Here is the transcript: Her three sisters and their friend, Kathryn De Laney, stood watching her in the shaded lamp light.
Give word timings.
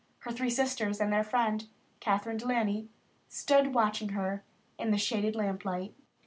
Her 0.21 0.31
three 0.31 0.49
sisters 0.49 0.99
and 0.99 1.13
their 1.13 1.23
friend, 1.23 1.67
Kathryn 1.99 2.37
De 2.37 2.47
Laney, 2.47 2.89
stood 3.29 3.75
watching 3.75 4.09
her 4.09 4.43
in 4.79 4.89
the 4.89 4.97
shaded 4.97 5.35
lamp 5.35 5.63
light. 5.63 5.93